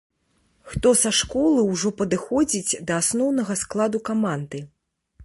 [0.71, 4.59] Хто са школы ўжо падыходзіць да асноўнага складу каманды.